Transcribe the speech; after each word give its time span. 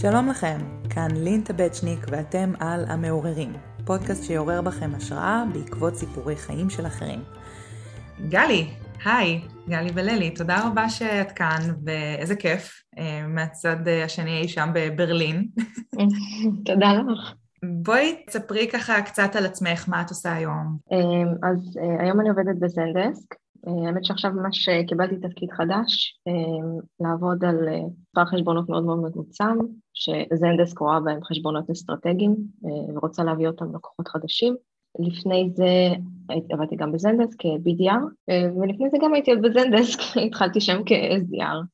שלום 0.00 0.28
לכם, 0.28 0.58
כאן 0.90 1.08
לין 1.14 1.42
טבצ'ניק 1.42 2.06
ואתם 2.08 2.52
על 2.60 2.84
המעוררים, 2.88 3.52
פודקאסט 3.84 4.24
שיעורר 4.24 4.62
בכם 4.62 4.90
השראה 4.94 5.44
בעקבות 5.52 5.94
סיפורי 5.94 6.36
חיים 6.36 6.70
של 6.70 6.86
אחרים. 6.86 7.22
גלי, 8.28 8.70
היי, 9.04 9.40
גלי 9.68 9.90
וללי, 9.94 10.30
תודה 10.30 10.66
רבה 10.66 10.88
שאת 10.88 11.32
כאן, 11.32 11.60
ואיזה 11.84 12.36
כיף, 12.36 12.82
אה, 12.98 13.26
מהצד 13.26 13.88
השני 14.04 14.40
אי 14.40 14.48
שם 14.48 14.70
בברלין. 14.74 15.48
תודה 16.66 16.92
לך. 16.92 17.34
בואי 17.62 18.24
תספרי 18.26 18.68
ככה 18.72 19.02
קצת 19.02 19.36
על 19.36 19.46
עצמך, 19.46 19.88
מה 19.88 20.02
את 20.02 20.10
עושה 20.10 20.32
היום. 20.32 20.76
אה, 20.92 21.48
אז 21.50 21.78
אה, 21.82 22.02
היום 22.02 22.20
אני 22.20 22.28
עובדת 22.28 22.56
בזנדסק, 22.58 23.34
אה, 23.34 23.38
האמת 23.66 24.04
שעכשיו 24.04 24.30
ממש 24.32 24.68
אה, 24.68 24.84
קיבלתי 24.88 25.16
תפקיד 25.16 25.50
חדש, 25.50 26.20
אה, 26.28 26.78
לעבוד 27.00 27.44
על 27.44 27.56
מספר 28.08 28.24
חשבונות 28.24 28.68
מאוד 28.68 28.84
מאוד 28.84 29.02
מצומצם, 29.02 29.58
שזנדסק 29.94 30.78
רואה 30.78 31.00
בהם 31.00 31.24
חשבונות 31.24 31.70
אסטרטגיים 31.70 32.36
ורוצה 32.94 33.24
להביא 33.24 33.48
אותם 33.48 33.74
לקוחות 33.74 34.08
חדשים. 34.08 34.56
לפני 34.98 35.50
זה 35.54 35.88
עבדתי 36.50 36.76
גם 36.76 36.92
בזנדסק 36.92 37.36
כ-BDR, 37.38 38.30
ולפני 38.60 38.90
זה 38.90 38.96
גם 39.02 39.14
הייתי 39.14 39.30
עוד 39.30 39.42
בזנדסק, 39.42 39.98
התחלתי 40.26 40.60
שם 40.60 40.82
כ-SDR. 40.86 41.66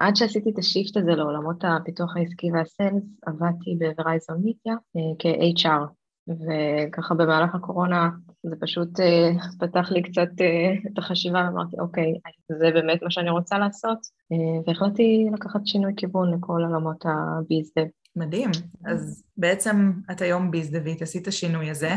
עד 0.00 0.16
שעשיתי 0.16 0.50
את 0.50 0.58
השיפט 0.58 0.96
הזה 0.96 1.10
לעולמות 1.10 1.64
הפיתוח 1.64 2.16
העסקי 2.16 2.52
והסלס, 2.52 3.04
עבדתי 3.26 3.76
בוורייזון 3.78 4.40
מידיה 4.44 4.74
כ-HR, 5.18 5.97
וככה 6.28 7.14
במהלך 7.14 7.54
הקורונה 7.54 8.10
זה 8.42 8.56
פשוט 8.60 9.00
uh, 9.00 9.42
פתח 9.58 9.90
לי 9.90 10.02
קצת 10.02 10.28
uh, 10.38 10.88
את 10.92 10.98
החשיבה, 10.98 11.38
ואמרתי, 11.38 11.76
אוקיי, 11.80 12.14
זה 12.48 12.70
באמת 12.74 13.02
מה 13.02 13.10
שאני 13.10 13.30
רוצה 13.30 13.58
לעשות, 13.58 13.98
uh, 13.98 14.68
והחלטתי 14.68 15.26
לקחת 15.32 15.60
שינוי 15.66 15.92
כיוון 15.96 16.34
לכל 16.34 16.62
עולמות 16.68 17.04
הביזדב. 17.06 17.86
מדהים. 18.16 18.50
אז 18.84 19.24
בעצם 19.36 19.92
את 20.10 20.20
היום 20.20 20.50
ביזדבית, 20.50 21.02
עשית 21.02 21.28
השינוי 21.28 21.70
הזה, 21.70 21.96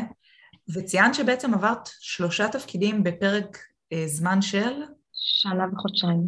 וציינת 0.74 1.16
שבעצם 1.16 1.54
עברת 1.54 1.90
שלושה 2.00 2.48
תפקידים 2.48 3.04
בפרק 3.04 3.58
זמן 4.06 4.42
של? 4.42 4.74
שנה 5.14 5.66
וחודשיים. 5.74 6.26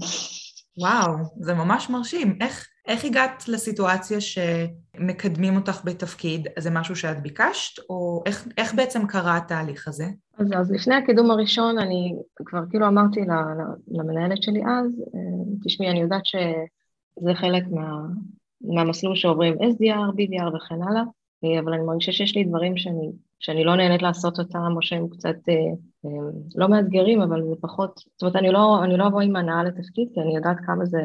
וואו, 0.77 1.13
זה 1.39 1.53
ממש 1.53 1.89
מרשים. 1.89 2.37
איך, 2.41 2.67
איך 2.87 3.05
הגעת 3.05 3.47
לסיטואציה 3.47 4.17
שמקדמים 4.21 5.55
אותך 5.55 5.81
בתפקיד? 5.85 6.47
זה 6.59 6.69
משהו 6.69 6.95
שאת 6.95 7.21
ביקשת, 7.21 7.83
או 7.89 8.23
איך, 8.25 8.47
איך 8.57 8.73
בעצם 8.73 9.07
קרה 9.07 9.37
התהליך 9.37 9.87
הזה? 9.87 10.05
אז, 10.37 10.47
אז 10.59 10.71
לפני 10.71 10.95
הקידום 10.95 11.31
הראשון, 11.31 11.79
אני 11.79 12.15
כבר 12.45 12.59
כאילו 12.69 12.87
אמרתי 12.87 13.19
למנהלת 13.87 14.43
שלי 14.43 14.59
אז, 14.59 15.01
אה, 15.15 15.55
תשמעי, 15.63 15.89
אני 15.89 16.01
יודעת 16.01 16.25
שזה 16.25 17.35
חלק 17.35 17.63
מה, 17.71 17.99
מהמסלול 18.61 19.15
שעוברים 19.15 19.53
SDR, 19.53 20.11
BDR 20.11 20.55
וכן 20.55 20.81
הלאה, 20.89 21.01
אה, 21.01 21.22
אבל 21.59 21.73
אני 21.73 21.83
מרגישה 21.83 22.11
שיש 22.11 22.35
לי 22.35 22.43
דברים 22.43 22.77
שאני, 22.77 23.11
שאני 23.39 23.63
לא 23.63 23.75
נהנית 23.75 24.01
לעשות 24.01 24.39
אותם, 24.39 24.73
או 24.75 24.81
שהם 24.81 25.07
קצת 25.09 25.35
אה, 25.49 26.09
לא 26.55 26.69
מאתגרים, 26.69 27.21
אבל 27.21 27.43
זה 27.49 27.55
פחות, 27.61 27.97
זאת 27.97 28.21
אומרת, 28.21 28.35
אני 28.35 28.51
לא, 28.51 28.83
אני 28.83 28.97
לא 28.97 29.07
אבוא 29.07 29.21
עם 29.21 29.35
הנאה 29.35 29.63
לתפקיד, 29.63 30.07
כי 30.13 30.21
אני 30.21 30.35
יודעת 30.35 30.57
כמה 30.65 30.85
זה, 30.85 31.01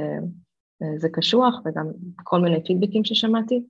זה 0.97 1.09
קשוח, 1.09 1.55
וגם 1.65 1.87
כל 2.23 2.41
מיני 2.41 2.65
פידבקים 2.65 3.05
ששמעתי, 3.05 3.63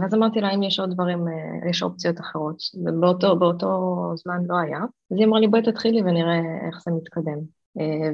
ואז 0.00 0.14
אמרתי 0.14 0.40
לה, 0.40 0.54
אם 0.54 0.62
יש 0.62 0.80
עוד 0.80 0.90
דברים, 0.90 1.24
יש 1.70 1.82
אופציות 1.82 2.20
אחרות, 2.20 2.56
ובאותו 2.84 4.12
זמן 4.16 4.38
לא 4.46 4.56
היה. 4.58 4.78
אז 5.10 5.18
היא 5.18 5.26
אמרה 5.26 5.40
לי, 5.40 5.48
בואי 5.48 5.62
תתחילי 5.62 6.02
ונראה 6.02 6.40
איך 6.66 6.82
זה 6.84 6.90
מתקדם. 6.90 7.38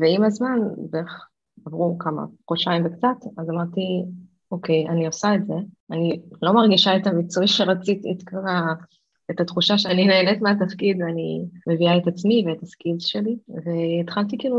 ועם 0.01 0.25
הזמן, 0.25 0.59
בערך 0.91 1.29
עברו 1.67 1.99
כמה, 1.99 2.23
חודשיים 2.49 2.87
וקצת, 2.87 3.17
אז 3.39 3.51
אמרתי, 3.51 4.05
אוקיי, 4.53 4.89
אני 4.89 5.06
עושה 5.06 5.34
את 5.34 5.47
זה, 5.47 5.55
אני 5.91 6.20
לא 6.42 6.52
מרגישה 6.52 6.96
את 6.96 7.07
המיצוי 7.07 7.46
שרציתי, 7.46 8.13
את 8.13 8.23
כל. 8.23 8.36
את 9.30 9.40
התחושה 9.40 9.79
שאני 9.79 10.07
נהנית 10.07 10.42
מהתפקיד 10.42 10.96
ואני 11.01 11.45
מביאה 11.67 11.96
את 11.96 12.07
עצמי 12.07 12.45
ואת 12.46 12.62
הסקילס 12.62 13.05
שלי, 13.05 13.36
והתחלתי 13.48 14.39
כאילו 14.39 14.58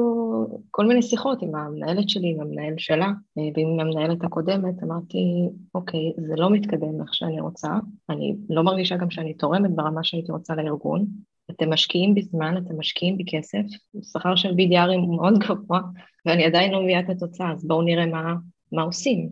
כל 0.72 0.86
מיני 0.86 1.02
שיחות 1.02 1.42
עם 1.42 1.56
המנהלת 1.56 2.10
שלי, 2.10 2.30
עם 2.30 2.42
המנהל 2.42 2.74
שלה 2.78 3.08
ועם 3.38 3.80
המנהלת 3.80 4.24
הקודמת, 4.24 4.84
אמרתי, 4.84 5.50
אוקיי, 5.76 6.14
זה 6.28 6.34
לא 6.38 6.50
מתקדם 6.50 7.02
איך 7.02 7.14
שאני 7.14 7.42
רוצה, 7.42 7.70
אני 8.10 8.36
לא 8.50 8.64
מרגישה 8.64 8.98
גם 8.98 9.10
שאני 9.10 9.34
תורמת 9.34 9.72
ברמה 9.76 10.04
שהייתי 10.04 10.32
רוצה 10.32 10.56
לארגון, 10.56 11.06
אתם 11.52 11.74
משקיעים 11.74 12.14
בזמן, 12.14 12.58
אתם 12.58 12.80
משקיעים 12.80 13.18
בכסף, 13.18 13.64
שכר 14.02 14.36
של 14.36 14.50
BDRים 14.50 15.00
הוא 15.00 15.16
מאוד 15.16 15.34
גבוה, 15.40 15.82
ואני 16.26 16.46
עדיין 16.46 16.72
לא 16.72 16.82
מביאה 16.82 17.00
את 17.00 17.10
התוצאה, 17.10 17.52
אז 17.52 17.68
בואו 17.68 17.82
נראה 17.82 18.06
מה, 18.06 18.34
מה 18.72 18.82
עושים. 18.82 19.30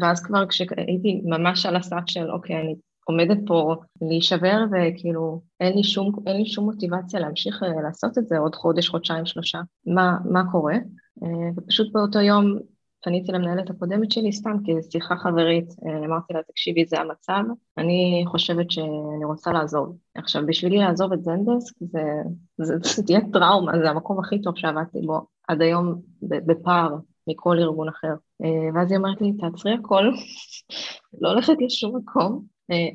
ואז 0.00 0.22
כבר 0.22 0.46
כשהייתי 0.46 1.20
ממש 1.24 1.66
על 1.66 1.76
הסף 1.76 2.02
של 2.06 2.30
אוקיי, 2.30 2.56
אני 2.56 2.74
עומדת 3.04 3.38
פה 3.46 3.76
להישבר 4.02 4.64
וכאילו 4.72 5.42
אין 5.60 5.76
לי 5.76 5.84
שום, 5.84 6.12
אין 6.26 6.36
לי 6.36 6.46
שום 6.46 6.64
מוטיבציה 6.64 7.20
להמשיך 7.20 7.62
אה, 7.62 7.82
לעשות 7.82 8.18
את 8.18 8.26
זה 8.26 8.38
עוד 8.38 8.54
חודש, 8.54 8.88
חודשיים, 8.88 9.26
שלושה, 9.26 9.58
מה, 9.86 10.18
מה 10.24 10.42
קורה? 10.52 10.74
אה, 11.22 11.50
ופשוט 11.56 11.92
באותו 11.92 12.20
יום 12.20 12.58
פניתי 13.02 13.32
למנהלת 13.32 13.70
הקודמת 13.70 14.10
שלי 14.10 14.32
סתם 14.32 14.56
כשיחה 14.64 15.16
חברית, 15.16 15.68
אה, 15.86 16.06
אמרתי 16.06 16.32
לה, 16.32 16.40
תקשיבי, 16.42 16.86
זה 16.86 17.00
המצב, 17.00 17.42
אני 17.78 18.24
חושבת 18.26 18.70
שאני 18.70 19.24
רוצה 19.24 19.52
לעזוב. 19.52 19.96
עכשיו, 20.14 20.46
בשבילי 20.46 20.78
לעזוב 20.78 21.12
את 21.12 21.24
Zendesk 21.24 21.74
זה, 21.80 22.02
זה, 22.58 22.74
זה 22.82 23.02
תהיה 23.02 23.20
טראומה, 23.32 23.72
זה 23.82 23.90
המקום 23.90 24.18
הכי 24.20 24.42
טוב 24.42 24.56
שעבדתי 24.56 25.00
בו 25.06 25.26
עד 25.48 25.62
היום 25.62 26.00
בפער 26.22 26.96
מכל 27.26 27.58
ארגון 27.58 27.88
אחר. 27.88 28.14
ואז 28.74 28.90
היא 28.90 28.98
אומרת 28.98 29.20
לי, 29.20 29.32
תעצרי 29.32 29.72
הכל, 29.72 30.04
לא 31.20 31.28
הולכת 31.28 31.54
לשום 31.60 31.96
מקום, 31.96 32.44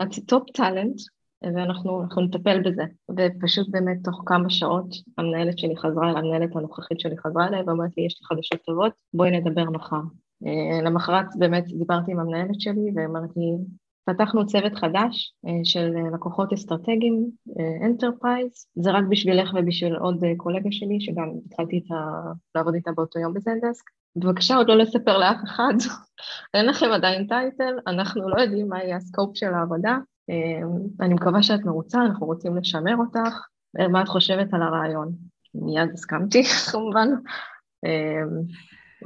את 0.01 0.19
top 0.27 0.49
talent, 0.49 0.95
ואנחנו 1.43 2.03
נטפל 2.21 2.61
בזה. 2.61 2.83
ופשוט 3.17 3.67
באמת 3.69 3.97
תוך 4.03 4.23
כמה 4.25 4.49
שעות 4.49 4.95
המנהלת 5.17 5.59
שלי 5.59 5.77
חזרה, 5.77 6.09
המנהלת 6.09 6.55
הנוכחית 6.55 6.99
שלי 6.99 7.17
חזרה 7.17 7.47
אליי 7.47 7.61
ואמרה 7.61 7.97
לי, 7.97 8.05
יש 8.05 8.19
לי 8.21 8.25
חדשות 8.27 8.65
טובות, 8.65 8.93
בואי 9.13 9.31
נדבר 9.31 9.69
מחר. 9.69 10.01
אה, 10.45 10.81
למחרת 10.81 11.25
באמת 11.39 11.65
דיברתי 11.67 12.11
עם 12.11 12.19
המנהלת 12.19 12.61
שלי 12.61 12.91
ואמרתי, 12.95 13.39
פתחנו 14.05 14.45
צוות 14.45 14.75
חדש 14.75 15.33
אה, 15.47 15.51
של 15.63 15.91
לקוחות 16.13 16.53
אסטרטגיים, 16.53 17.29
enterprise, 17.85 18.67
זה 18.75 18.91
רק 18.91 19.03
בשבילך 19.09 19.53
ובשביל 19.55 19.95
עוד 19.95 20.23
קולגה 20.37 20.69
שלי, 20.71 21.01
שגם 21.01 21.29
התחלתי 21.45 21.75
איתה, 21.75 21.95
לעבוד 22.55 22.75
איתה 22.75 22.91
באותו 22.91 23.19
יום 23.19 23.33
ב 23.33 23.39
Zendesk. 23.39 23.83
בבקשה 24.15 24.55
עוד 24.55 24.67
לא 24.67 24.77
לספר 24.77 25.17
לאף 25.17 25.37
אחד, 25.43 25.73
אין 26.53 26.65
לכם 26.65 26.91
עדיין 26.91 27.27
title, 27.27 27.73
אנחנו 27.87 28.29
לא 28.29 28.41
יודעים 28.41 28.69
מה 28.69 28.83
יהיה 28.83 28.95
ה 28.95 29.02
scope 29.02 29.37
של 29.37 29.53
העבודה, 29.53 29.97
אה, 30.29 30.67
אני 31.05 31.13
מקווה 31.13 31.43
שאת 31.43 31.65
מרוצה, 31.65 32.01
אנחנו 32.01 32.25
רוצים 32.25 32.57
לשמר 32.57 32.95
אותך, 32.97 33.39
אה, 33.79 33.87
מה 33.87 34.01
את 34.01 34.07
חושבת 34.07 34.53
על 34.53 34.61
הרעיון? 34.61 35.11
מיד 35.55 35.89
הסכמתי 35.93 36.43
כמובן, 36.71 37.07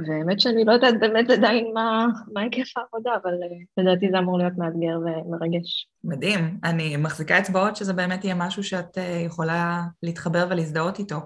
והאמת 0.08 0.40
שאני 0.40 0.66
לא 0.66 0.72
יודעת 0.72 1.00
באמת 1.00 1.30
עדיין 1.30 1.72
מה, 1.74 2.08
היקף 2.36 2.78
העבודה, 2.78 3.12
אבל 3.24 3.32
לדעתי 3.78 4.10
זה 4.12 4.20
אמור 4.20 4.38
להיות 4.38 4.54
מאתגר 4.58 5.00
ומרגש. 5.00 5.88
מדהים. 6.04 6.60
אני 6.64 6.98
מחזיקה 6.98 7.40
אצבעות 7.40 7.76
שזה 7.76 7.94
באמת 7.94 8.24
יהיה 8.24 8.36
משהו 8.36 8.64
שאת 8.64 8.98
יכולה 9.26 9.82
להתחבר 10.04 10.48
ולהזדהות 10.50 11.00
איתו. 11.00 11.18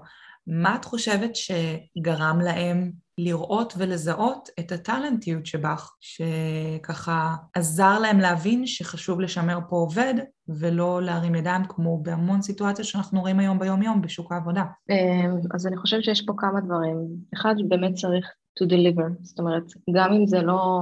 מה 0.46 0.76
את 0.76 0.84
חושבת 0.84 1.30
שגרם 1.36 2.40
להם 2.44 2.90
לראות 3.18 3.74
ולזהות 3.78 4.48
את 4.60 4.72
הטאלנטיות 4.72 5.46
שבך, 5.46 5.94
שככה 6.00 7.34
עזר 7.54 7.98
להם 7.98 8.18
להבין 8.18 8.66
שחשוב 8.66 9.20
לשמר 9.20 9.58
פה 9.68 9.76
עובד 9.76 10.14
ולא 10.48 11.02
להרים 11.02 11.34
ידיים 11.34 11.64
כמו 11.68 12.02
בהמון 12.02 12.42
סיטואציות 12.42 12.88
שאנחנו 12.88 13.20
רואים 13.20 13.38
היום 13.38 13.58
ביום-יום 13.58 14.02
בשוק 14.02 14.32
העבודה? 14.32 14.64
אה, 14.90 15.32
אז 15.54 15.66
אני 15.66 15.76
חושבת 15.76 16.04
שיש 16.04 16.22
פה 16.26 16.32
כמה 16.36 16.60
דברים. 16.60 16.96
אחד, 17.34 17.54
באמת 17.68 17.94
צריך 17.94 18.32
to 18.62 18.66
deliver, 18.66 19.22
זאת 19.22 19.38
אומרת, 19.38 19.64
גם 19.94 20.12
אם 20.12 20.26
זה 20.26 20.42
לא, 20.42 20.80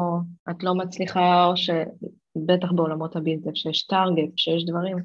את 0.51 0.63
לא 0.63 0.75
מצליחה, 0.75 1.45
או 1.45 1.57
שבטח 1.57 2.73
בעולמות 2.73 3.17
הביזנס, 3.17 3.55
שיש 3.55 3.87
טארגט, 3.87 4.33
שיש 4.37 4.67
דברים, 4.67 4.97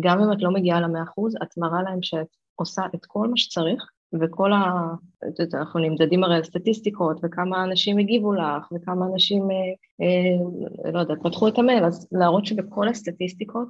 גם 0.00 0.22
אם 0.22 0.32
את 0.32 0.42
לא 0.42 0.50
מגיעה 0.50 0.80
למאה 0.80 1.02
אחוז, 1.02 1.34
את 1.42 1.58
מראה 1.58 1.82
להם 1.82 2.02
שאת 2.02 2.26
עושה 2.54 2.82
את 2.94 3.06
כל 3.06 3.28
מה 3.28 3.36
שצריך, 3.36 3.82
וכל 4.20 4.52
ה... 4.52 4.94
את 5.28 5.40
יודעת, 5.40 5.54
אנחנו 5.54 5.80
נמדדים 5.80 6.24
הרי 6.24 6.36
על 6.36 6.44
סטטיסטיקות, 6.44 7.20
וכמה 7.22 7.64
אנשים 7.64 7.98
הגיבו 7.98 8.32
לך, 8.32 8.72
וכמה 8.72 9.06
אנשים, 9.12 9.50
אה, 9.50 9.56
אה, 10.86 10.92
לא 10.92 11.00
יודעת, 11.00 11.18
פתחו 11.22 11.48
את 11.48 11.58
המייל, 11.58 11.84
אז 11.84 12.08
להראות 12.12 12.46
שבכל 12.46 12.88
הסטטיסטיקות 12.88 13.68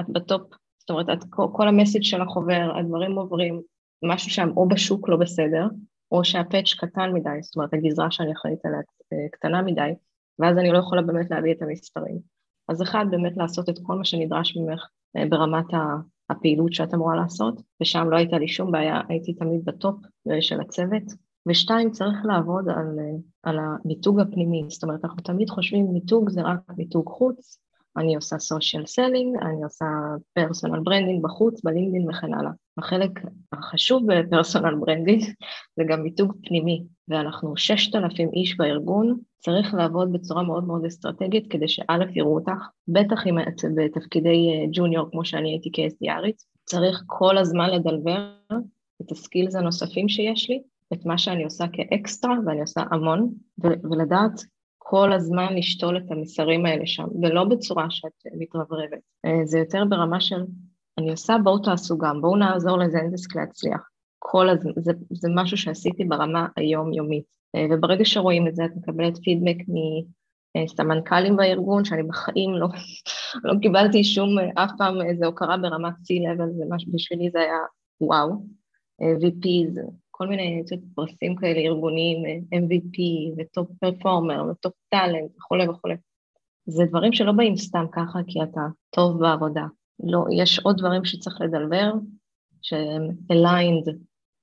את 0.00 0.08
ב 0.08 0.15
top, 0.15 0.42
זאת 0.78 0.90
אומרת, 0.90 1.06
את, 1.12 1.24
כל, 1.30 1.68
ה 1.68 1.72
message 1.72 2.02
שלך 2.02 2.30
עובר, 2.34 2.72
הדברים 2.78 3.18
עוברים, 3.18 3.60
משהו 4.04 4.30
שם 4.30 4.48
או 4.56 4.68
בשוק 4.68 5.08
לא 5.08 5.16
בסדר, 5.16 5.66
או 6.12 6.24
שה 6.24 6.43
patch 6.43 6.74
קטן 6.78 7.10
מדי, 7.12 7.42
זאת 7.42 7.56
אומרת 7.56 7.74
הגזרה 7.74 8.10
שאני 8.10 8.32
אחראית 8.32 8.64
עליה 8.64 8.78
אה, 9.12 9.28
קטנה 9.32 9.62
מדי, 9.62 9.90
ואז 10.38 10.58
אני 10.58 10.72
לא 10.72 10.78
יכולה 10.78 11.02
באמת 11.02 11.30
להביא 11.30 11.52
את 11.52 11.62
המספרים. 11.62 12.18
אז 12.68 12.82
אחד, 12.82 13.06
באמת 13.10 13.36
לעשות 13.36 13.68
את 13.68 13.78
כל 13.82 13.94
מה 13.94 14.04
שנדרש 14.04 14.56
ממך 14.56 14.86
אה, 15.16 15.26
ברמת 15.28 15.66
הפעילות 16.30 16.72
שאת 16.72 16.94
אמורה 16.94 17.16
לעשות, 17.16 17.62
ושם 17.82 18.06
לא 18.10 18.16
הייתה 18.16 18.38
לי 18.38 18.48
שום 18.48 18.72
בעיה, 18.72 19.00
הייתי 19.08 19.34
תמיד 19.34 19.64
ב 19.64 19.72
top 19.72 19.96
אה, 20.30 20.42
של 20.42 20.60
הצוות, 20.60 21.02
ושתיים, 21.48 21.90
צריך 21.90 22.16
לעבוד 22.24 22.68
על, 22.68 22.98
על 23.42 23.58
המיתוג 23.58 24.20
הפנימי, 24.20 24.64
זאת 24.68 24.82
אומרת, 24.82 25.04
אנחנו 25.04 25.22
תמיד 25.22 25.50
חושבים 25.50 25.86
מיתוג 25.92 26.30
זה 26.30 26.42
רק 26.42 26.60
מיתוג 26.76 27.08
חוץ, 27.08 27.58
אני 27.96 28.14
עושה 28.14 28.36
social 28.36 28.84
selling, 28.84 29.44
אני 29.46 29.64
עושה 29.64 29.84
personal 30.32 30.80
branding 30.80 31.22
בחוץ, 31.22 31.64
ב 31.64 31.69
LinkedIn 31.69 32.10
וכן 32.10 32.34
הלאה. 32.34 32.50
החלק 32.78 33.10
החשוב 33.52 34.02
ב 34.06 34.14
personal 34.14 34.74
branding 34.74 35.22
זה 35.76 35.84
גם 35.88 36.02
מיתוג 36.02 36.32
פנימי, 36.46 36.84
ואנחנו 37.08 37.56
6,000 37.56 38.28
איש 38.32 38.56
בארגון, 38.56 39.18
צריך 39.38 39.74
לעבוד 39.74 40.12
בצורה 40.12 40.42
מאוד 40.42 40.64
מאוד 40.64 40.84
אסטרטגית 40.84 41.46
כדי 41.50 41.68
ש 41.68 41.98
יראו 42.14 42.34
אותך, 42.34 42.68
בטח 42.88 43.26
אם 43.26 43.38
את 43.38 43.60
בתפקידי 43.74 44.68
junior 44.72 45.10
כמו 45.10 45.24
שאני 45.24 45.50
הייתי 45.50 45.70
כ-SDR 45.72 46.20
ית, 46.20 46.44
צריך 46.64 47.02
כל 47.06 47.38
הזמן 47.38 47.70
לדלוור 47.70 48.30
את 49.02 49.12
הסקילס 49.12 49.54
הנוספים 49.54 50.08
שיש 50.08 50.50
לי, 50.50 50.62
את 50.92 51.06
מה 51.06 51.18
שאני 51.18 51.44
עושה 51.44 51.64
כאקסטרה, 51.72 52.34
ואני 52.46 52.60
עושה 52.60 52.82
המון, 52.90 53.30
ולדעת 53.58 54.40
כל 54.86 55.12
הזמן 55.12 55.54
לשתול 55.54 55.96
את 55.96 56.10
המסרים 56.10 56.66
האלה 56.66 56.86
שם, 56.86 57.06
ולא 57.22 57.44
בצורה 57.44 57.86
שאת 57.90 58.12
מתרברבת. 58.38 58.98
אה, 59.24 59.40
זה 59.44 59.58
יותר 59.58 59.84
ברמה 59.88 60.20
של, 60.20 60.44
אני 60.98 61.10
עושה, 61.10 61.36
בואו 61.44 61.58
תעשו 61.58 61.98
גם, 61.98 62.20
בואו 62.20 62.36
נעזור 62.36 62.78
לזנדסק 62.78 63.36
להצליח. 63.36 63.88
כל 64.18 64.48
הזמן, 64.48 64.72
זה, 64.76 64.92
זה 65.10 65.28
משהו 65.34 65.56
שעשיתי 65.56 66.04
ברמה 66.04 66.46
היומיומית. 66.56 67.24
אה, 67.56 67.66
וברגע 67.70 68.04
שרואים 68.04 68.48
את 68.48 68.56
זה, 68.56 68.64
את 68.64 68.70
מקבלת 68.76 69.18
פידבק 69.18 69.56
מסמנכ"לים 70.56 71.36
בארגון, 71.36 71.84
שאני 71.84 72.02
בחיים 72.02 72.54
לא, 72.54 72.66
לא 73.44 73.54
קיבלתי 73.62 74.04
שום, 74.04 74.38
אף 74.54 74.70
פעם 74.78 75.02
איזו 75.02 75.26
הוקרה 75.26 75.56
ברמת 75.56 75.94
C-Level, 75.94 76.74
בשבילי 76.92 77.30
זה 77.30 77.38
היה 77.38 77.58
וואו. 78.00 78.30
אה, 79.02 79.14
VPs, 79.20 79.80
כל 80.16 80.26
מיני 80.26 80.62
פרסים 80.94 81.36
כאלה 81.36 81.60
ארגוניים, 81.60 82.24
MVP 82.54 82.98
וטופ 83.38 83.68
פרפורמר 83.80 84.44
וטופ 84.50 84.72
טאלנט 84.88 85.30
וכולי 85.36 85.68
וכולי. 85.68 85.94
זה 86.66 86.84
דברים 86.84 87.12
שלא 87.12 87.32
באים 87.32 87.56
סתם 87.56 87.84
ככה 87.92 88.18
כי 88.26 88.42
אתה 88.42 88.60
טוב 88.90 89.20
בעבודה. 89.20 89.64
לא, 90.04 90.24
יש 90.36 90.58
עוד 90.58 90.78
דברים 90.78 91.04
שצריך 91.04 91.40
לדלבר, 91.40 91.92
שהם 92.62 93.08
aligned 93.32 93.90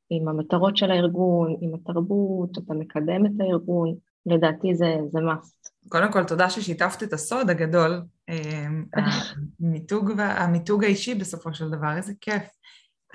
עם 0.09 0.27
המטרות 0.27 0.77
של 0.77 0.91
הארגון, 0.91 1.55
עם 1.61 1.73
התרבות, 1.73 2.57
אתה 2.57 2.73
מקדם 2.73 3.25
את 3.25 3.31
הארגון, 3.39 3.95
לדעתי 4.25 4.75
זה, 4.75 4.95
זה 5.11 5.19
must. 5.19 5.89
קודם 5.89 6.11
כל, 6.11 6.23
תודה 6.23 6.49
ששיתפת 6.49 7.03
את 7.03 7.13
הסוד 7.13 7.49
הגדול, 7.49 8.01
אמ, 8.29 8.85
המיתוג, 9.61 10.11
המיתוג 10.19 10.83
האישי 10.83 11.15
בסופו 11.15 11.53
של 11.53 11.69
דבר, 11.69 11.97
איזה 11.97 12.13
כיף. 12.21 12.43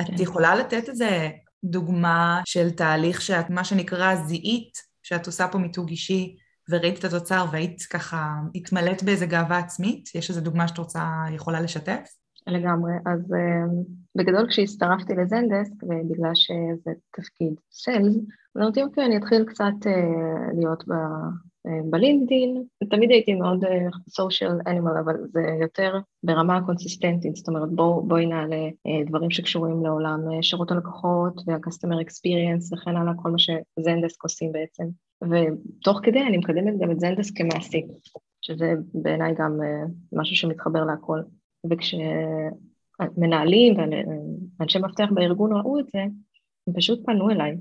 את 0.00 0.06
כן. 0.06 0.14
יכולה 0.18 0.56
לתת 0.56 0.88
איזה 0.88 1.28
דוגמה 1.64 2.40
של 2.44 2.70
תהליך 2.70 3.22
שאת, 3.22 3.50
מה 3.50 3.64
שנקרא, 3.64 4.14
זיהית, 4.14 4.72
שאת 5.02 5.26
עושה 5.26 5.48
פה 5.48 5.58
מיתוג 5.58 5.88
אישי, 5.88 6.36
וראית 6.68 6.98
את 6.98 7.04
התוצר 7.04 7.44
והיית 7.52 7.82
ככה, 7.82 8.34
התמלאת 8.54 9.02
באיזה 9.02 9.26
גאווה 9.26 9.58
עצמית? 9.58 10.14
יש 10.14 10.30
איזו 10.30 10.40
דוגמה 10.40 10.68
שאת 10.68 10.78
רוצה, 10.78 11.04
יכולה 11.32 11.60
לשתף? 11.60 12.08
לגמרי. 12.46 12.92
אז 13.06 13.20
uh, 13.20 13.70
בגדול 14.14 14.46
כשהצטרפתי 14.48 15.14
לזנדסק, 15.14 15.82
ובגלל 15.82 16.34
שזה 16.34 16.90
תפקיד 17.16 17.54
סיילס, 17.72 18.16
אמרתי, 18.56 18.82
אוקיי, 18.82 19.06
אני 19.06 19.16
אתחיל 19.16 19.44
קצת 19.44 19.74
uh, 19.84 20.56
להיות. 20.58 20.84
בלינקדין, 21.90 22.62
תמיד 22.90 23.10
הייתי 23.10 23.34
מאוד 23.34 23.64
סושיאל 24.08 24.50
uh, 24.50 24.70
אנימל, 24.70 24.98
אבל 25.04 25.14
זה 25.26 25.40
יותר 25.60 25.98
ברמה 26.22 26.56
הקונסיסטנטית, 26.56 27.36
זאת 27.36 27.48
אומרת 27.48 27.68
בואו 27.72 28.02
בוא 28.02 28.18
נעלה 28.18 28.68
uh, 28.68 29.08
דברים 29.08 29.30
שקשורים 29.30 29.84
לעולם 29.84 30.20
uh, 30.28 30.42
שירות 30.42 30.70
הלקוחות 30.70 31.40
וה-customer 31.46 32.00
experience 32.06 32.74
וכן 32.74 32.96
הלאה, 32.96 33.12
כל 33.22 33.30
מה 33.30 33.38
שזנדסק 33.38 34.22
עושים 34.22 34.52
בעצם. 34.52 34.84
ותוך 35.22 36.00
כדי 36.02 36.22
אני 36.22 36.36
מקדמת 36.36 36.78
גם 36.80 36.90
את 36.90 37.00
זנדסק 37.00 37.38
כמעסיק, 37.38 37.86
שזה 38.42 38.74
בעיניי 38.94 39.34
גם 39.38 39.58
uh, 39.60 39.90
משהו 40.12 40.36
שמתחבר 40.36 40.84
להכל. 40.84 41.20
וכשמנהלים 43.00 43.74
ואנשי 44.60 44.78
מפתח 44.78 45.08
בארגון 45.14 45.52
ראו 45.52 45.78
את 45.78 45.86
זה, 45.92 45.98
הם 46.66 46.74
פשוט 46.74 47.06
פנו 47.06 47.30
אליי 47.30 47.56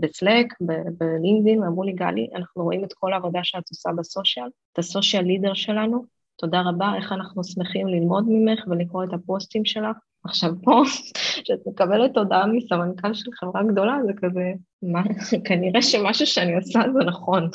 בסלק, 0.00 0.54
בלינקדאין, 0.98 1.62
ואמרו 1.62 1.82
לי, 1.82 1.92
גלי, 1.92 2.28
אנחנו 2.34 2.62
רואים 2.62 2.84
את 2.84 2.92
כל 2.92 3.12
העבודה 3.12 3.40
שאת 3.42 3.68
עושה 3.68 3.90
בסושיאל, 3.98 4.48
את 4.72 4.78
הסושיאל 4.78 5.24
לידר 5.24 5.54
שלנו, 5.54 6.04
תודה 6.36 6.62
רבה, 6.66 6.92
איך 6.96 7.12
אנחנו 7.12 7.44
שמחים 7.44 7.88
ללמוד 7.88 8.24
ממך 8.28 8.60
ולקרוא 8.68 9.04
את 9.04 9.12
הפוסטים 9.12 9.64
שלך. 9.64 9.96
עכשיו 10.24 10.50
פה, 10.62 10.82
כשאת 11.44 11.66
מקבלת 11.66 12.16
הודעה 12.16 12.46
מסמנכ"ל 12.46 13.14
של 13.14 13.30
חברה 13.32 13.62
גדולה, 13.62 13.98
זה 14.06 14.12
כזה, 14.16 14.52
מה, 14.82 15.02
כנראה 15.46 15.82
שמשהו 15.82 16.26
שאני 16.26 16.56
עושה 16.56 16.80
זה 16.92 17.04
נכון. 17.04 17.50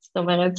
זאת 0.00 0.16
אומרת, 0.16 0.52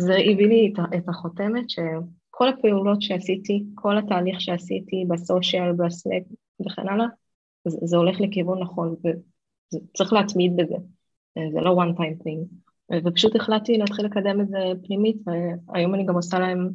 זה 0.00 0.14
הביא 0.14 0.46
לי 0.48 0.72
את 0.96 1.08
החותמת 1.08 1.70
שכל 1.70 2.48
הפעולות 2.48 3.02
שעשיתי, 3.02 3.64
כל 3.74 3.98
התהליך 3.98 4.40
שעשיתי 4.40 5.04
בסושיאל, 5.08 5.72
בסלק 5.72 6.22
וכן 6.66 6.88
הלאה, 6.88 7.06
זה 7.64 7.96
הולך 7.96 8.20
לכיוון 8.20 8.62
נכון, 8.62 8.96
צריך 9.96 10.12
להתמיד 10.12 10.56
בזה, 10.56 10.74
אה, 11.38 11.42
זה 11.52 11.60
לא 11.60 11.82
one 11.82 11.98
time 11.98 12.22
thing. 12.26 12.70
ופשוט 13.04 13.36
החלטתי 13.36 13.78
להתחיל 13.78 14.06
לקדם 14.06 14.40
את 14.40 14.48
זה 14.48 14.58
פנימית, 14.86 15.16
והיום 15.26 15.94
אני 15.94 16.06
גם 16.06 16.14
עושה 16.14 16.38
להם 16.38 16.70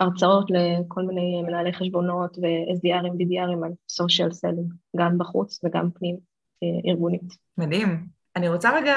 הרצאות 0.00 0.50
לכל 0.50 1.02
מיני 1.02 1.42
מנהלי 1.42 1.72
חשבונות 1.72 2.38
ו-SDRים, 2.38 3.12
BDRים 3.12 3.64
על 3.64 3.72
social 3.92 4.30
selling, 4.32 4.74
גם 4.96 5.18
בחוץ 5.18 5.60
וגם 5.64 5.90
פנים 5.90 6.16
אה, 6.62 6.90
ארגונית. 6.90 7.34
מדהים. 7.58 8.06
אני 8.36 8.48
רוצה 8.48 8.76
רגע 8.76 8.96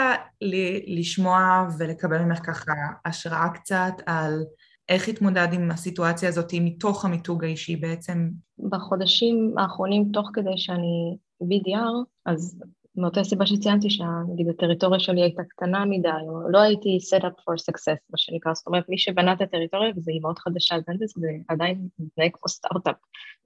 לשמוע 0.88 1.68
ולקבל 1.77 2.21
ממך 2.21 2.39
ככה 2.45 2.71
השראה 3.06 3.50
קצת 3.50 3.94
על 4.06 4.44
איך 4.89 5.07
התמודד 5.07 5.47
עם 5.54 5.71
הסיטואציה 5.71 6.30
הזאת 6.30 6.54
מתוך 6.62 7.06
המיתוג 7.06 7.44
האישי 7.44 7.75
בעצם? 7.75 8.30
בחודשים 8.69 9.54
האחרונים, 9.57 10.09
תוך 10.13 10.30
כדי 10.33 10.57
שאני 10.57 11.18
BDR, 11.44 12.06
אז 12.25 12.62
מאותה 12.95 13.23
סיבה 13.23 13.45
שציינתי 13.45 13.89
שנגיד 13.89 14.49
הטריטוריה 14.49 14.99
שלי 14.99 15.21
הייתה 15.21 15.43
קטנה 15.43 15.85
מדי, 15.85 16.09
או 16.27 16.49
לא 16.49 16.59
הייתי 16.59 16.97
set 16.97 17.21
up 17.21 17.41
for 17.41 17.53
success, 17.53 17.99
מה 18.09 18.17
שנקרא, 18.17 18.53
זאת 18.53 18.67
אומרת, 18.67 18.89
מי 18.89 18.97
שבנה 18.97 19.33
את 19.33 19.41
הטריטוריה, 19.41 19.91
וזו 19.95 20.11
אימהות 20.11 20.39
חדשה 20.39 20.75
על 20.75 20.81
דנדס, 20.88 21.17
זה 21.17 21.27
עדיין 21.47 21.88
מתנהג 21.99 22.31
כמו 22.33 22.49
סטארט-אפ 22.49 22.95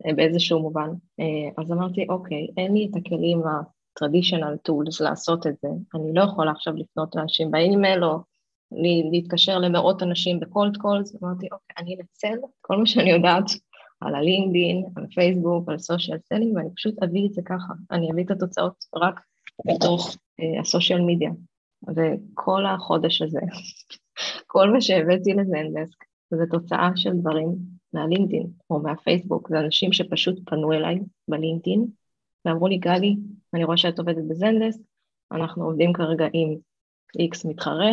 אה, 0.06 0.14
באיזשהו 0.14 0.60
מובן. 0.60 0.90
אה, 1.20 1.64
אז 1.64 1.72
אמרתי, 1.72 2.06
אוקיי, 2.10 2.48
אין 2.58 2.74
לי 2.74 2.90
את 2.92 2.96
הכלים 2.96 3.44
ה-traditional 3.48 4.70
tools 4.70 5.04
לעשות 5.04 5.48
את 5.48 5.56
זה, 5.62 5.68
אני 5.96 6.14
לא 6.14 6.24
יכולה 6.24 6.52
עכשיו 6.52 6.74
לפנות 6.76 7.16
לאנשים 7.16 7.52
באימייל, 7.52 8.04
או 8.04 8.20
להתקשר 9.12 9.60
למאות 9.60 10.04
אנשים 10.04 10.40
ב 10.40 10.47
cold 10.47 10.78
calls, 10.78 11.16
אמרתי, 11.24 11.48
אוקיי, 11.52 11.76
אני 11.78 11.96
אנצל 12.02 12.48
כל 12.62 12.78
מה 12.78 12.86
שאני 12.86 13.12
יודעת 13.12 13.46
על 14.02 14.16
ה 14.16 14.23
LinkedIn, 14.23 14.86
על 14.96 15.08
פייסבוק, 15.08 15.70
על 15.70 15.78
social 15.78 16.18
selling, 16.20 16.56
ואני 16.56 16.70
פשוט 16.76 17.04
אביא 17.04 17.28
את 17.28 17.34
זה 17.34 17.42
ככה, 17.46 17.74
אני 17.92 18.12
אביא 18.12 18.24
את 18.24 18.32
התוצאות 18.32 18.86
רק 18.96 19.20
בתוך 19.66 20.16
אה, 20.40 20.60
ה 20.60 20.66
social 20.66 21.02
media. 21.02 21.32
וכל 21.88 22.66
החודש 22.66 23.22
הזה, 23.22 23.40
כל 24.48 24.70
מה 24.70 24.82
שהבאתי 24.82 25.34
ל 25.34 25.42
Zendesk, 25.42 26.04
זה 26.32 26.44
תוצאה 26.52 26.90
של 26.96 27.12
דברים 27.14 27.56
מה 27.94 28.05
LinkedIn 28.05 28.48
או 28.70 28.80
מהפייסבוק, 28.80 29.50
זה 29.50 29.60
אנשים 29.60 29.94
שפשוט 29.94 30.50
פנו 30.50 30.74
אליי 30.74 31.00
ב 31.28 31.34
LinkedIn 31.34 31.86
ואמרו 32.46 32.68
לי, 32.68 32.78
גלי, 32.78 33.16
אני 33.54 33.64
רואה 33.64 33.78
שאת 33.78 34.00
עובדת 34.00 34.24
ב 34.30 34.35
Zendesk, 34.35 34.82
אנחנו 35.32 35.66
עובדים 35.66 35.94
כרגע 35.94 36.26
עם 36.34 36.56
איקס 37.20 37.46
מתחרה, 37.46 37.92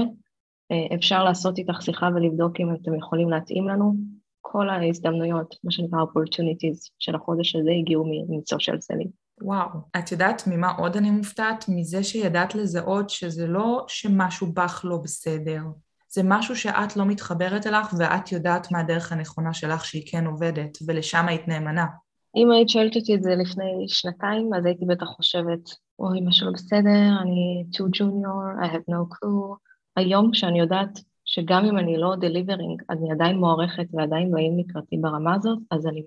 אה, 0.73 0.95
אפשר 0.95 1.25
לעשות 1.25 1.59
איתך 1.59 1.83
שיחה 1.83 2.09
ולבדוק 2.15 2.61
אם 2.61 2.75
אתם 2.75 2.95
יכולים 2.95 3.31
להתאים 3.31 3.69
לנו. 3.69 3.95
כל 4.41 4.69
ההזדמנויות, 4.69 5.55
מה 5.65 5.71
שנקרא 5.71 5.99
opportunities 6.03 6.91
של 6.99 7.15
החודש 7.15 7.57
הזה 7.57 7.71
הגיעו 7.71 8.05
מ 8.29 8.36
social 8.36 8.81
selling. 8.81 9.11
וואו. 9.45 9.69
את 9.99 10.13
יודעת 10.13 10.43
ממה 10.47 10.71
עוד 10.71 10.97
אני 10.97 11.11
מופתעת? 11.11 11.65
מזה 11.69 12.05
שידעת 12.05 12.55
לזהות 12.55 13.11
שזה 13.11 13.47
לא 13.47 13.85
שמשהו 13.89 14.53
בך 14.53 14.81
לא 14.85 14.97
בסדר, 14.97 15.63
זה 16.09 16.23
משהו 16.25 16.57
שאת 16.57 16.97
לא 16.97 17.05
מתחברת 17.05 17.67
אליך 17.67 17.95
ואת 17.99 18.33
יודעת 18.33 18.73
מה 18.73 18.81
הדרך 18.81 19.13
הנכונה 19.13 19.55
שלך 19.55 19.85
שהיא 19.85 20.03
כן 20.07 20.27
עובדת, 20.27 20.79
ולשם 20.87 21.29
היית 21.29 21.49
נאמנה. 21.49 21.87
אם 22.37 22.51
היית 22.51 22.69
שואלת 22.69 22.97
אותי 22.97 23.15
את 23.15 23.23
זה 23.23 23.35
לפני 23.35 23.85
שנתיים, 23.89 24.55
אז 24.55 24.67
הייתי 24.67 24.85
בטח 24.85 25.07
חושבת, 25.07 25.61
אוי, 25.99 26.21
משהו 26.21 26.47
לא 26.47 26.53
בסדר, 26.53 27.21
אני 27.23 27.65
too 27.73 27.99
junior, 27.99 28.65
I 28.65 28.67
have 28.67 28.95
no 28.95 29.15
clue. 29.15 29.57
היום 29.97 30.31
כשאני 30.33 30.61
יודעת 30.61 30.99
שגם 31.25 31.65
אם 31.65 31.79
אני 31.79 31.97
לא 31.97 32.17
דליברינג, 32.21 32.83
אני 32.91 33.13
עדיין 33.13 33.37
מוערכת 33.37 33.87
ועדיין 33.93 34.31
באים 34.31 34.59
לקראתי 34.59 34.97
ברמה 34.97 35.35
הזאת, 35.35 35.59
אז 35.71 35.87
אני 35.87 36.03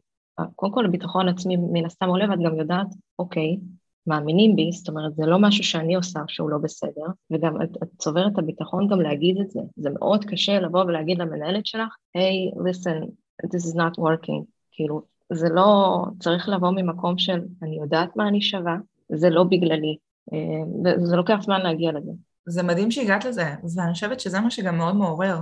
קודם 0.55 0.73
כל 0.73 0.85
הביטחון 0.85 1.29
עצמי 1.29 1.57
מן 1.57 1.85
הסתם 1.85 2.07
עולה 2.07 2.29
ואת 2.29 2.39
גם 2.45 2.55
יודעת, 2.55 2.87
אוקיי, 3.19 3.57
מאמינים 4.07 4.55
בי, 4.55 4.71
זאת 4.71 4.89
אומרת 4.89 5.15
זה 5.15 5.25
לא 5.25 5.39
משהו 5.39 5.63
שאני 5.63 5.95
עושה 5.95 6.19
שהוא 6.27 6.49
לא 6.49 6.57
בסדר, 6.57 7.05
וגם 7.31 7.61
את, 7.61 7.69
את 7.83 7.87
צוברת 7.97 8.33
את 8.33 8.39
הביטחון 8.39 8.87
גם 8.87 9.01
להגיד 9.01 9.37
את 9.41 9.51
זה, 9.51 9.59
זה 9.75 9.89
מאוד 9.89 10.25
קשה 10.25 10.59
לבוא 10.59 10.83
ולהגיד 10.83 11.19
למנהלת 11.19 11.65
שלך, 11.65 11.95
היי, 12.13 12.51
hey, 12.51 12.59
listen, 12.59 13.05
this 13.45 13.71
is 13.71 13.75
not 13.75 13.99
working, 13.99 14.43
כאילו, 14.71 15.01
זה 15.33 15.49
לא, 15.49 16.01
צריך 16.19 16.49
לבוא 16.49 16.71
ממקום 16.71 17.17
של 17.17 17.41
אני 17.63 17.77
יודעת 17.77 18.15
מה 18.15 18.27
אני 18.27 18.41
שווה, 18.41 18.75
זה 19.11 19.29
לא 19.29 19.43
בגללי, 19.43 19.97
וזה 21.01 21.15
לוקח 21.15 21.37
זמן 21.41 21.61
להגיע 21.61 21.91
לזה. 21.91 22.11
זה 22.47 22.63
מדהים 22.63 22.91
שהגעת 22.91 23.25
לזה, 23.25 23.45
ואני 23.75 23.93
חושבת 23.93 24.19
שזה 24.19 24.39
מה 24.39 24.51
שגם 24.51 24.77
מאוד 24.77 24.95
מעורר 24.95 25.39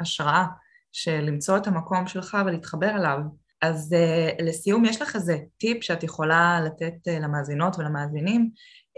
השראה, 0.00 0.46
של 0.92 1.20
למצוא 1.20 1.56
את 1.56 1.66
המקום 1.66 2.06
שלך 2.06 2.36
ולהתחבר 2.46 2.90
אליו. 2.90 3.18
אז 3.66 3.94
uh, 3.94 4.42
לסיום, 4.42 4.84
יש 4.84 5.02
לך 5.02 5.16
איזה 5.16 5.38
טיפ 5.58 5.82
שאת 5.82 6.02
יכולה 6.02 6.60
לתת 6.64 6.94
uh, 7.08 7.22
למאזינות 7.22 7.78
ולמאזינים? 7.78 8.50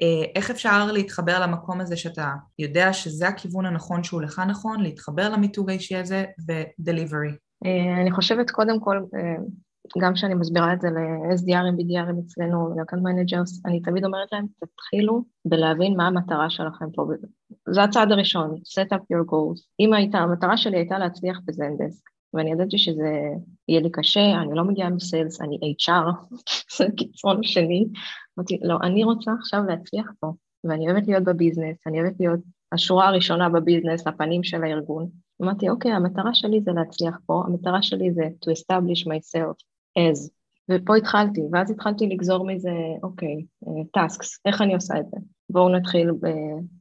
Uh, 0.03 0.31
איך 0.35 0.51
אפשר 0.51 0.93
להתחבר 0.93 1.41
למקום 1.41 1.81
הזה 1.81 1.97
שאתה 1.97 2.33
יודע 2.59 2.93
שזה 2.93 3.29
הכיוון 3.29 3.67
הנכון 3.67 4.05
שהוא 4.05 4.23
לך 4.23 4.43
נכון, 4.49 4.83
להתחבר 4.83 5.29
למיתוג 5.29 5.71
האישי 5.71 5.97
הזה 5.97 6.25
ו-delivery? 6.49 7.35
Uh, 7.65 8.01
אני 8.01 8.13
חושבת 8.13 8.51
קודם 8.51 8.81
כל, 8.81 9.01
uh, 9.15 9.43
גם 10.03 10.15
כשאני 10.15 10.35
מסבירה 10.35 10.73
את 10.73 10.81
זה 10.81 10.89
ל-SDRים, 10.89 11.81
BDRים 11.81 12.25
אצלנו, 12.27 12.75
ל-account 12.77 13.01
managers, 13.01 13.61
אני 13.67 13.81
תמיד 13.83 14.05
אומרת 14.05 14.29
להם, 14.33 14.47
תתחילו 14.61 15.25
בלהבין 15.45 15.97
מה 15.97 16.07
המטרה 16.07 16.51
שלכם 16.51 16.87
פה. 16.95 17.07
זה 17.69 17.83
הצעד 17.83 18.13
הראשון, 18.13 18.55
set 18.55 18.97
up 18.97 19.01
your 19.01 19.25
goals. 19.33 19.63
אם 19.81 19.93
הייתה, 19.93 20.19
המטרה 20.19 20.57
שלי 20.57 20.77
הייתה 20.77 20.99
להצליח 20.99 21.41
בזנדסק, 21.45 22.03
ואני 22.35 22.53
ידעתי 22.53 22.79
שזה 22.79 23.11
יהיה 23.69 23.81
לי 23.81 23.91
קשה, 23.91 24.43
אני 24.43 24.55
לא 24.55 24.65
מגיעה 24.65 24.91
מסיילס, 24.91 25.41
אני 25.41 25.59
HR, 25.81 26.37
זה 26.77 26.85
קיצון 26.97 27.43
שני. 27.43 27.87
אמרתי, 28.39 28.59
לא, 28.63 28.79
אני 28.83 29.05
רוצה 29.05 29.33
עכשיו 29.39 29.63
להצליח 29.69 30.07
פה, 30.21 30.33
ואני 30.65 30.91
אוהבת 30.91 31.09
להיות 31.09 31.25
בביזנס, 31.25 31.77
אני 31.87 32.01
אוהבת 32.01 32.17
להיות 32.21 32.41
השורה 32.73 33.09
הראשונה 33.09 33.49
בביזנס, 33.49 34.07
הפנים 34.07 34.43
של 34.43 34.65
הארגון. 34.65 35.09
אמרתי, 35.43 35.69
אוקיי, 35.69 35.93
המטרה 35.93 36.35
שלי 36.35 36.61
זה 36.61 36.71
להצליח 36.73 37.19
פה, 37.27 37.43
המטרה 37.47 37.83
שלי 37.83 38.13
זה 38.13 38.23
to 38.23 38.53
establish 38.53 39.07
myself 39.07 39.57
as. 39.99 40.31
ופה 40.71 40.97
התחלתי, 40.97 41.41
ואז 41.53 41.71
התחלתי 41.71 42.07
לגזור 42.07 42.47
מזה, 42.47 42.71
אוקיי, 43.03 43.45
טאסקס, 43.93 44.41
איך 44.45 44.63
אני 44.63 44.75
עושה 44.75 45.01
את 45.01 45.05
זה? 45.11 45.17
בואו 45.51 45.69
נתחיל 45.69 46.11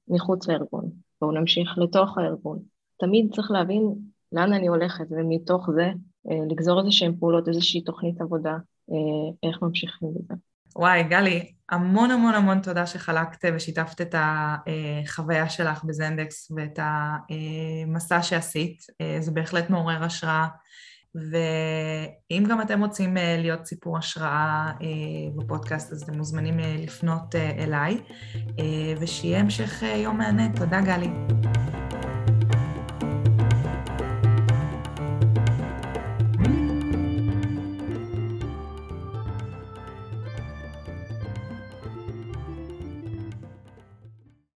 מחוץ 0.07 0.47
לארגון, 0.47 0.89
בואו 1.21 1.31
נמשיך 1.31 1.77
לתוך 1.77 2.17
הארגון. 2.17 2.59
תמיד 2.99 3.33
צריך 3.33 3.51
להבין 3.51 3.95
לאן 4.31 4.53
אני 4.53 4.67
הולכת, 4.67 5.05
ומתוך 5.09 5.69
זה 5.75 5.91
אה, 6.31 6.37
לגזור 6.49 6.79
איזה 6.79 6.91
שהן 6.91 7.15
פעולות, 7.19 7.47
איזושהי 7.47 7.81
תוכנית 7.81 8.21
עבודה, 8.21 8.57
אה, 8.91 9.49
איך 9.49 9.61
ממשיכים 9.61 10.09
בזה. 10.15 10.33
וואי, 10.75 11.03
גלי, 11.03 11.51
המון 11.69 12.11
המון 12.11 12.33
המון 12.33 12.59
תודה 12.59 12.85
שחלקת 12.85 13.51
ושיתפת 13.55 14.01
את 14.01 14.15
החוויה 14.17 15.49
שלך 15.49 15.83
בזנדקס 15.83 16.51
ואת 16.55 16.79
המסע 16.81 18.21
שעשית. 18.21 18.81
אה, 19.01 19.17
זה 19.19 19.31
בהחלט 19.31 19.69
מעורר 19.69 20.03
השראה. 20.03 20.47
ואם 21.31 22.43
גם 22.49 22.61
אתם 22.61 22.83
רוצים 22.83 23.17
להיות 23.37 23.65
סיפור 23.65 23.97
השראה 23.97 24.71
בפודקאסט, 25.35 25.91
אז 25.91 26.03
אתם 26.03 26.17
מוזמנים 26.17 26.59
לפנות 26.59 27.35
אליי, 27.35 27.97
ושיהיה 28.99 29.39
המשך 29.39 29.83
יום 29.83 30.17
מהנה. 30.17 30.55
תודה, 30.55 30.81
גלי. 30.81 31.09